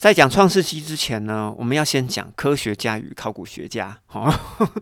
[0.00, 3.98] 在讲创世纪之前呢，我们要先讲科学家与考古学家。
[4.06, 4.32] 好，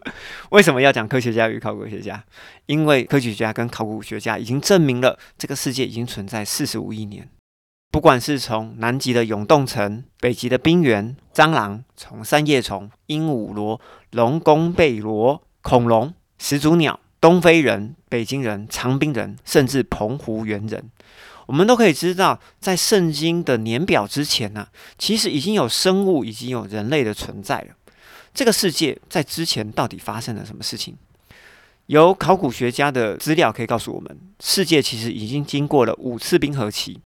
[0.51, 2.23] 为什么要讲科学家与考古学家？
[2.67, 7.29] 因为科学家跟考古学家已经证明了这个世界已经存在四十五亿年。
[7.91, 13.81] 不管是从南极的永冻层、北极的冰原、蟑螂、从三叶虫、鹦鹉螺、
[14.13, 20.91] 龙宫贝螺、恐龙、始祖鸟、东非人、北京人、长滨人，甚至澎湖猿人。
[21.47, 24.69] 我们都可以知道，在圣经的年表之前呢，
[24.99, 27.75] 其实已经有生物，已经有人类的存在了。
[28.35, 30.97] 这个世界在之前到底发生了什么事情？
[31.87, 37.01] 有考古学家的资料可以告诉我们，世界其实已经经过了五次冰河期，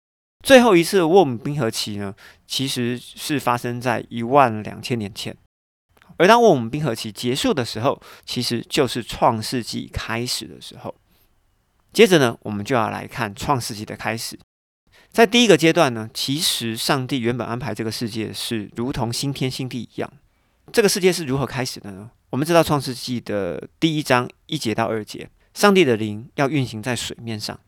[0.45, 2.15] 最后一次沃姆冰河期呢，
[2.47, 5.37] 其实是发生在一万两千年前。
[6.19, 10.95] 而当沃姆冰河期结束的时候，其实就是创世纪开始的时候。
[11.93, 14.39] 接着呢，我们就要来看创世纪的开始。
[15.11, 20.13] 在第一个阶段呢，其实上帝原本安排这个世界是如同新天新地一样。
[20.71, 22.11] 这个世界是如何开始的呢？
[22.31, 27.59] 我们知道创世纪的第一章一节到二节，上帝的灵要运行在水面上。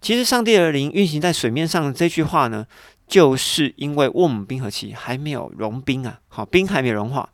[0.00, 2.66] 其实上帝的灵运行在水面上的这句话呢，
[3.06, 7.28] 就是因为沃姆冰河期还没有融冰啊，好，冰还没融化。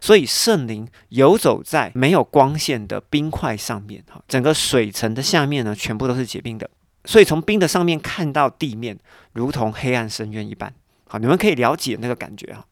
[0.00, 6.68] 所以圣灵游走在没有光线的冰块上面，哈，整个水层的下面呢，全部都是结冰的。
[7.04, 8.98] 所以从冰的上面看到地面，
[9.32, 10.72] 如同黑暗深渊一般。
[11.08, 12.64] 好，你们可以了解那个感觉哈。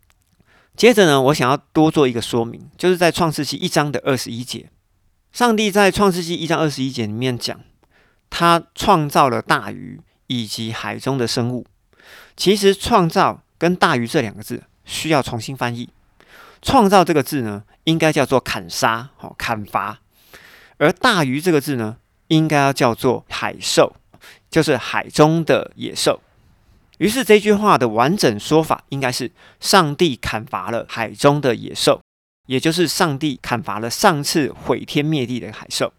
[0.76, 4.70] 接着呢，我想要多做一个说明，就是在创世纪一章的二十一节，
[5.32, 7.60] 上帝在创世纪一章二十一节里面讲，
[8.30, 11.66] 他创造了大鱼以及海中的生物。
[12.36, 15.90] 其实创造跟大鱼这两个字需要重新翻译。
[16.62, 19.98] 创造这个字呢，应该叫做砍杀，好砍伐；
[20.78, 21.97] 而大鱼这个字呢，
[22.28, 23.94] 应该要叫做海兽，
[24.50, 26.20] 就是海中的野兽。
[26.98, 32.02] 于是这句话的完整说法应该是：上帝砍伐了海中的野兽，
[32.47, 35.92] 也就是上帝砍伐了上次毁天灭地的海兽。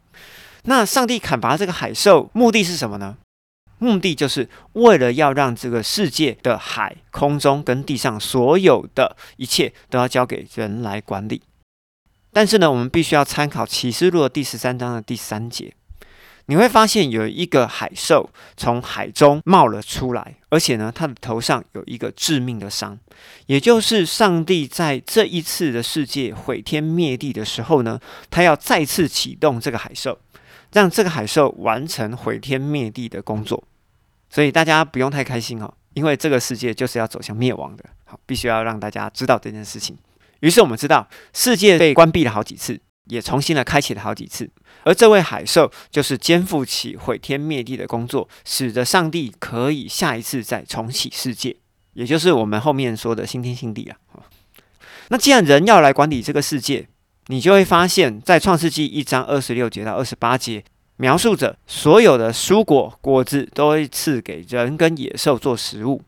[0.65, 3.17] 那上帝砍伐这个海兽，目的是什么呢？
[3.81, 11.41] 目的就是为了要让这个世界的海、空中跟地上所有的一切都要交给人来管理。
[12.31, 15.73] 但是呢，我们必须要参考启示录第十三章的第三节，
[16.45, 22.99] 你会发现有一个海兽从海中冒了出来，而且呢，它的头上有一个致命的伤，
[23.47, 27.99] 也就是上帝在这一次的世界毁天灭地的时候呢，
[28.29, 30.19] 他要再次启动这个海兽，
[30.71, 33.63] 让这个海兽完成毁天灭地的工作。
[34.31, 37.83] 所以大家不用太开心哦，因为这个世界就是要走向灭亡的。
[38.05, 39.97] 好，必须要让大家知道这件事情。
[40.39, 44.49] 于是我们知道，世界被关闭了好几次，也重新的开启了好几次。
[44.83, 51.57] 而这位海兽就是肩负起毁天灭地的工作，使得上帝可以下一次再重启世界，
[51.93, 53.97] 也就是我们后面说的新天新地啊。
[55.09, 56.87] 那既然人要来管理这个世界，
[57.27, 60.63] 你就会发现，在创世纪一章二十六节到二十八节。
[61.01, 65.99] 描述着所有的蔬果果子都会赐给人跟野兽做食物。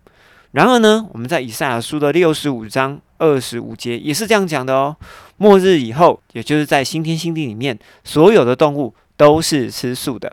[0.52, 4.96] 然而呢，我们在以赛亚书的六十五章二十五节也是这样讲的哦。
[5.38, 10.32] 末日以后，也就是在新天新地里面，所有的动物都是吃素的。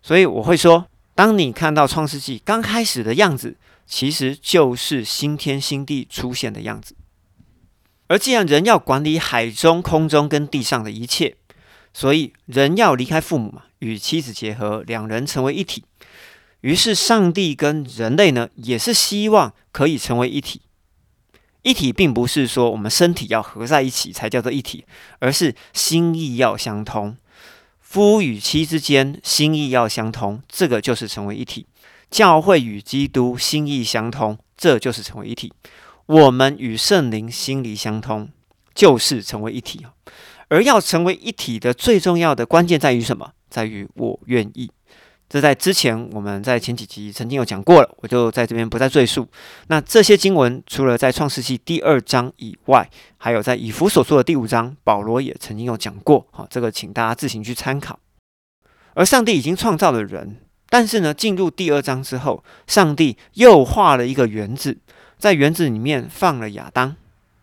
[0.00, 0.86] 所以我会说，
[1.16, 3.56] 当你看到创世纪刚开始的样子，
[3.88, 6.94] 其实就是新天新地出现的样子。
[8.06, 11.34] 而既然人要管理海中、空中跟地上的一切，
[11.92, 13.62] 所以人要离开父母嘛。
[13.80, 15.84] 与妻子结合，两人成为一体。
[16.60, 20.60] 于是，上帝跟人类呢，也是希望可以成为一体。
[21.62, 24.84] 一体并不是说我们身体要合在一起才叫做一体，
[25.18, 27.16] 而是心意要相通。
[27.80, 31.66] 夫与妻之间心意要相通，这个就是成为一体。
[32.10, 35.52] 教会与基督心意相通，这就是成为一体。
[36.06, 38.30] 我们与圣灵心理相通，
[38.74, 39.86] 就是成为一体
[40.50, 43.32] 而要成为一体的最重要的关键在于什么？
[43.48, 44.70] 在于我愿意，
[45.28, 49.26] 这在之前我们在前几集曾经有讲过了，我就在这边不再赘述。
[49.68, 56.26] 那这些经文除了在创世纪第二章以外，还有在以弗所说的第五章，保罗也曾经有讲过。
[56.30, 57.98] 好，这个请大家自行去参考。
[58.94, 60.36] 而上帝已经创造了人，
[60.68, 64.78] 但是呢，进入第二章之后，上帝又画了一个园子，
[65.16, 66.96] 在园子里面放了亚当。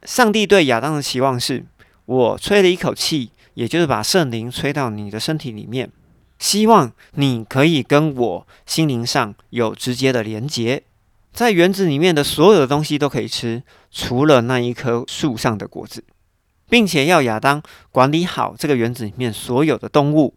[0.04, 1.66] 上帝对亚当的期望是：
[2.08, 3.30] 我吹了一口气。
[3.58, 5.90] 也就是把圣灵吹到你的身体里面，
[6.38, 10.84] 希望你可以跟我心灵上有直接的连接。
[11.34, 16.04] 在园子里面的所有的东西都可以吃，除了那一棵树上的果子，
[16.70, 17.60] 并且要亚当
[17.92, 20.36] 管理好这个园子里面所有的动物。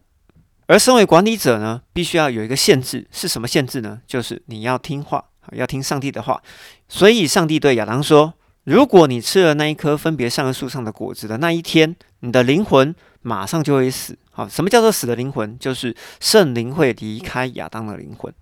[0.65, 4.01] 而身为管理者呢，必须要有一个限制，是什么限制呢？
[4.07, 6.41] 就是你要听话，要听上帝的话。
[6.89, 8.33] 所以，上帝对亚当说
[8.63, 15.57] ：“如果你吃了那一颗分别善恶树上的果子的那一天，你的灵魂马上就会死。”好，什么叫做死的灵魂？
[15.59, 18.33] 就是圣灵会离开亚当的灵魂。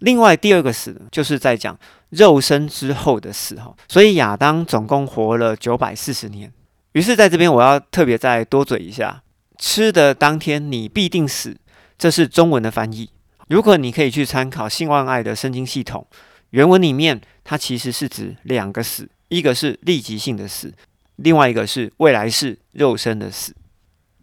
[0.00, 1.78] 另外，第二个死就是在讲
[2.10, 3.54] 肉身之后的死。
[3.54, 6.52] 哈，所以亚当总共活了九百四十年。
[6.92, 9.22] 于是，在这边我要特别再多嘴一下：
[9.58, 11.56] 吃的当天你必定死。
[11.96, 13.10] 这是中文的翻译。
[13.48, 16.06] 如果你可以去参考信望爱的圣经系统，
[16.50, 20.74] 原文里面它其实是指两个死，一个是立即性的死，
[21.16, 23.54] 另外一个是未来式肉身的死。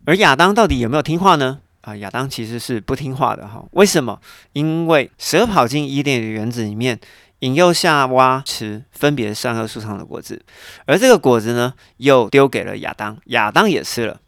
[0.05, 1.61] 而亚当到底有没有听话呢？
[1.81, 3.65] 啊，亚当其实是不听话的哈。
[3.71, 4.21] 为什么？
[4.53, 6.99] 因为蛇跑进伊甸园子里面，
[7.39, 10.39] 引诱夏娃吃分别善恶树上的果子，
[10.85, 14.21] 而这个果子呢，又丢给了亚当，亚当也吃了。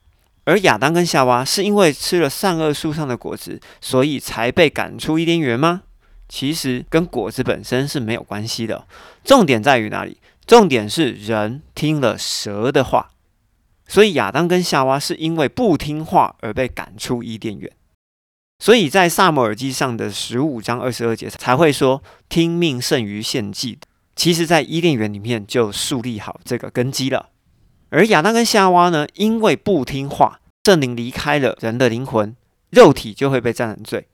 [0.46, 5.84] 而亚当跟夏娃是因为吃了善恶树上的果子，所以才被赶出伊甸园吗？
[6.28, 8.88] 其实跟果子本身是没有关系的。
[9.24, 10.18] 重点在于哪里？
[10.46, 13.12] 重点是人听了蛇的话，
[13.88, 17.72] 所以亚当跟夏娃是因为不听话而被赶出伊甸园。
[18.60, 23.80] 所以在萨摩尔记上的十五章二十二节才会说听命胜于献祭。
[24.16, 27.30] 其实，在伊甸园里面就树立好这个根基了。
[27.90, 32.36] 而亚当跟夏娃呢，因为不听话，圣灵离开了人的灵魂，
[32.70, 34.08] 肉体就会被占人罪。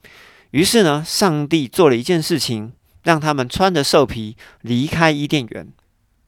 [0.51, 2.71] 于是呢，上帝做了一件事情，
[3.03, 5.73] 让他们穿着兽皮离开伊甸园。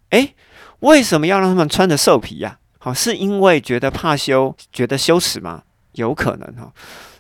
[0.10, 0.34] 诶，
[0.80, 2.60] 为什么要让他们穿着兽皮呀？
[2.80, 5.64] 好，是因为觉得怕羞，觉得羞耻吗？
[5.94, 6.74] 有可能哈。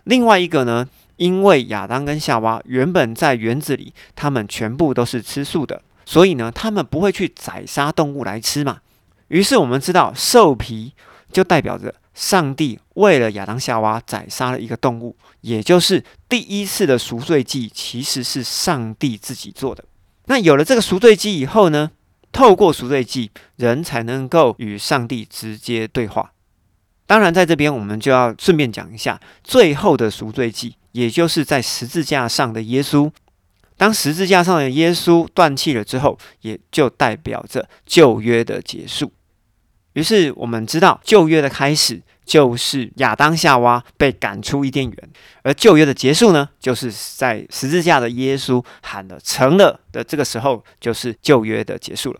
[0.05, 0.87] 另外一个呢，
[1.17, 8.79] 因为亚当跟夏娃原本在园子里，他们全部都是吃素的，所以呢，他们不会去宰杀动物来吃嘛。
[9.27, 10.93] 于是我们知道，兽皮
[11.31, 19.83] 就代表着上帝为了亚当夏娃宰杀了一个动物，也就是第一次的赎罪祭，其实是上帝自己做的。
[20.25, 21.91] 那有了这个赎罪祭以后呢，
[22.31, 26.31] 透过赎罪祭，人才能够与上帝直接对话。
[27.05, 33.11] 当然，在这边我们就要顺便讲一下最后的赎罪祭，也就是在十字架上的耶稣。
[33.77, 39.11] 当十字架上的耶稣断气了之后，也就代表着旧约的结束。
[39.93, 45.09] 于是我们知道，旧约的开始就是亚当夏娃被赶出伊甸园，
[45.41, 52.19] 而旧约的结束呢，就是在十字架的耶稣喊了“成了”的这个时候，就是旧约的结束了。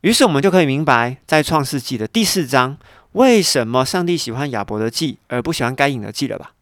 [0.00, 2.78] 于是我们就可以明白，在创世纪的第四章，
[3.12, 6.52] 为什么上帝喜欢亚伯的祭，而不喜欢该隐的祭了吧？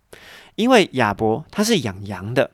[0.57, 2.51] 因为亚伯他是养羊的，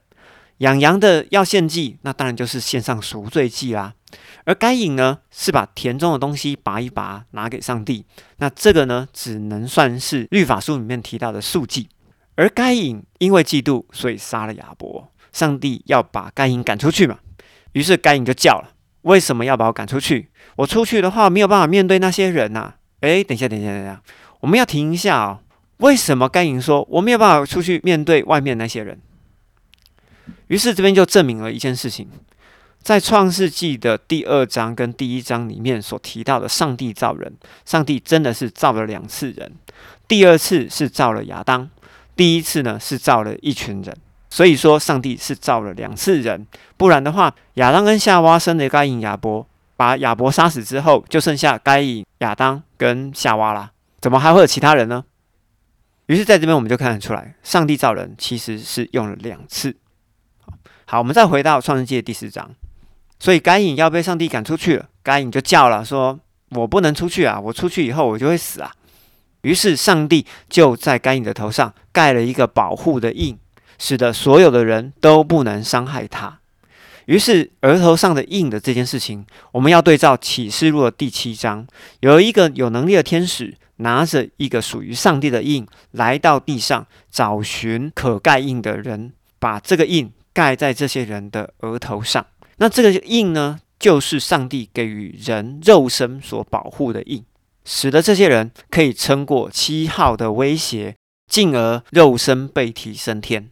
[0.58, 3.94] 养羊的要献祭，那当然就是献上赎罪祭啦。
[4.44, 8.06] 而该隐呢，是把田中的东西拔一拔，拿给上帝。
[8.38, 11.88] 那这个呢，只能算是律法书里面提到的素祭。
[12.34, 15.10] 而该隐因为嫉妒，所以杀了亚伯。
[15.32, 17.19] 上帝要把该隐赶出去嘛？
[17.72, 18.72] 于是该隐就叫了
[19.02, 20.31] ：“为什么要把我赶出去？
[20.56, 24.02] 我出去的话，没有办法面对那些人呐。”诶，等一下，等一下，等一下，
[24.40, 25.40] 我们要停一下哦。
[25.78, 29.00] 为什么该隐说我没有办法出去面对外面那些人？
[30.48, 32.08] 于是这边就证明了一件事情。
[32.80, 37.34] 在创世纪的第二章跟第一章里面所提到的，上帝造人，
[37.64, 39.52] 上帝真的是造了两次人。
[40.06, 41.69] 第二次是造了亚当，
[42.16, 43.94] 第一次呢是造了一群人。
[44.30, 46.46] 所以说，上帝是造了两次人。
[46.76, 49.46] 不然的话，亚当跟夏娃生了该隐、亚伯，
[49.76, 53.73] 把亚伯杀死之后，就剩下该隐、亚当跟夏娃啦。
[54.00, 55.04] 怎么还会有其他人呢？
[56.06, 59.76] 于是，在这边我们就看得出来，上帝造人其实是用了两次。
[60.90, 62.50] 好，我们再回到创世纪的第四章。
[63.21, 66.18] 所以该隐要被上帝赶出去了，该隐就叫了，说
[66.52, 67.38] ：“我不能出去啊！
[67.38, 68.73] 我出去以后我就会死啊！”
[69.42, 73.37] 于是上帝就在该隐的头上盖了一个保护的印，
[73.78, 76.38] 使得所有的人都不能伤害他。
[77.04, 81.66] 于是额头上的印的这件事情，我们要对照启示录的第七章，
[82.00, 92.25] 有一个有能力的天使拿着一个属于上帝的印，来到地上找寻可盖印的人，把这个印盖在这些人的额头上。
[92.59, 97.25] 那这个印呢，就是上帝给予人肉身所保护的印，
[97.64, 100.95] 使得这些人可以撑过七号的威胁，
[101.26, 103.50] 进而肉身被提升天。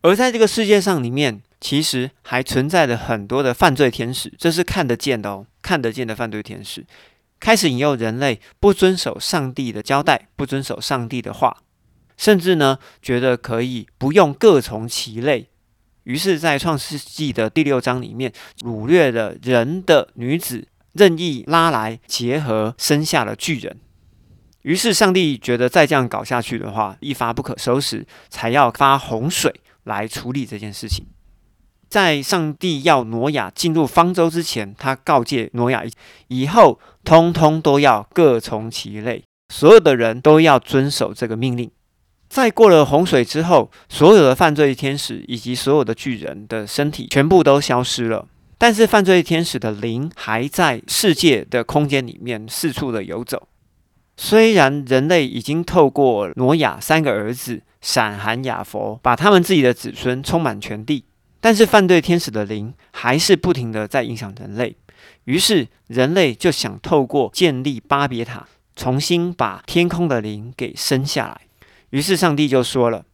[0.00, 6.84] 而在这个世界上里面，其实还存在着很多的犯罪天使，这是看得见的哦，看得见的犯罪天使，
[7.38, 11.58] 开始引诱人类不遵守上帝的交代，不遵守上帝的话，
[12.16, 15.50] 甚至呢，觉得可以不用各从其类。
[16.04, 23.78] 于是，在创世纪的第六章里面，掳掠了人的女子，任意拉来结合，生下了巨人。
[24.62, 31.06] 于是，上帝觉得再这样搞下去的话，一发不可收拾，才要发洪水来处理这件事情。
[31.88, 35.84] 在上帝要挪亚进入方舟之前，他告诫挪亚
[36.28, 41.70] 以后通通都要各从其类，所有的人都要遵守这个命令。
[42.32, 53.48] 在过了洪水之后，所有的犯罪天使以及所有的巨人的身体全部都消失了，但是犯罪天使的灵还在世界的空间里面四处的游走。
[54.16, 61.04] 虽然人类已经透过挪亚三个儿子闪、含、雅佛，把他们自己的子孙充满全地，
[61.38, 64.74] 但是犯罪天使的灵还是不停的在影响人类。
[65.24, 71.42] 于是人类就想透过建立巴别塔，重新把天空的灵给生下来。
[71.92, 73.04] 于是上帝就说了：“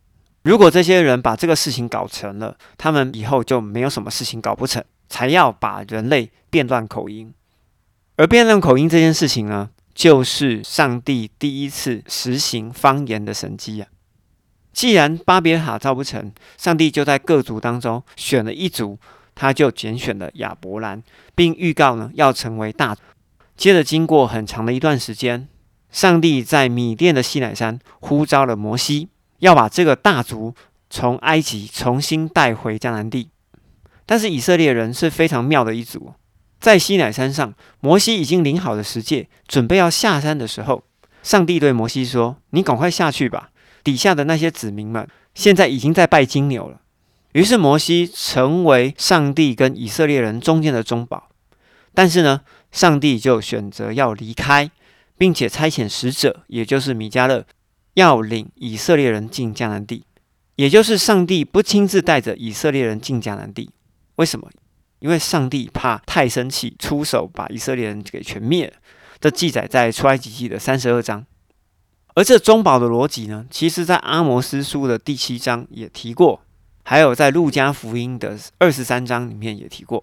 [0.45, 7.35] 如果这些人把这个事情搞成了，他们以后就没有什么事情搞不成，才要把人类变乱口音。
[8.15, 13.89] 而变乱口音这件事情呢，就是上帝第一次实行方言的神迹啊！
[14.73, 18.97] 既然巴别塔造不成，上帝就在各族当中选了一族，
[19.35, 21.03] 他就拣选了亚伯兰，
[21.35, 22.97] 并预告呢要成为大。
[23.57, 25.49] 接着经过很长的一段时间。”
[25.91, 30.55] 上帝在米甸的西乃山呼召了摩西，要把这个大族
[30.91, 33.31] 从埃及重新带回迦南地。
[34.05, 36.15] 但是以色列人是非常妙的一族，
[36.61, 40.83] 在西乃山上，摩西已经领好了十诫，准备要下山的时候，
[41.23, 43.51] 上帝对摩西说：“你赶快下去吧，
[43.85, 46.81] 底下的那些子民们现在已经在拜金牛了。”
[47.33, 51.29] 于是摩西成为上帝跟以色列人中间的中保。
[51.95, 52.41] 但是呢，
[52.73, 54.71] 上帝就选择要离开。
[55.19, 57.45] 并且差遣使者，也就是米迦勒，
[57.95, 60.05] 要领以色列人进迦南地，
[60.55, 63.71] 也就是上帝不亲自带着以色列人进迦南地。
[64.15, 64.49] 为什么？
[65.01, 68.75] 因为上帝怕太生气，出手把以色列人给全灭了。
[69.21, 71.25] 这记载在出埃及记的三十二章。
[72.15, 76.41] 而这中保的逻辑呢，其实在阿摩斯书的第七章也提过，
[76.83, 80.03] 还有在路加福音的二十三章里面也提过。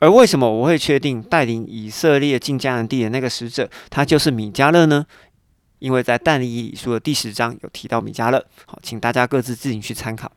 [0.00, 5.04] 而为什么我会确定带领以色列进迦南地的那个使者，他就是米迦勒呢？
[5.80, 8.44] 因为在但以理书的第十章有提到米迦勒。
[8.66, 10.30] 好，请大家各自自行去参考。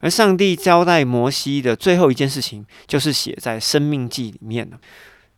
[0.00, 4.78] 而上帝交代摩西的最后一件事情，就是写在生命记里面了。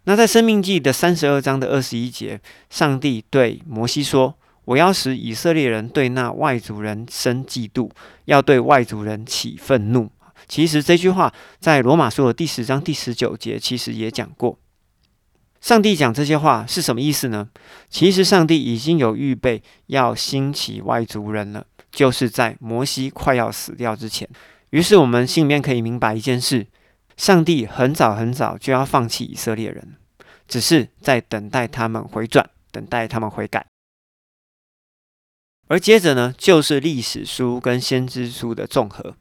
[0.05, 4.35] 那在生命记的三十二章的二十一节，上帝对摩西说
[4.67, 7.91] ：“我要使以色列人对那外族人生嫉妒，
[8.27, 10.11] 要对外族人起愤怒。”
[10.49, 14.59] 其实这句话在罗马书的第十章第十九节其实也讲过。
[15.61, 17.51] 上帝讲这些话是什么意思呢？
[17.91, 24.27] 其实上帝已经有预备要兴起外族人了，就是在摩西快要死掉之前。
[24.71, 26.67] 于是我们心里面可以明白一件事：
[27.17, 29.97] 上帝很早很早就要放弃以色列人，
[30.49, 33.67] 只是在等待他们回转，等待他们悔改。
[35.69, 39.15] 而接着呢，就是历史书跟先知书的综合。